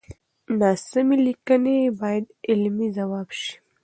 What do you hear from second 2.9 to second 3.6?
ځواب شي.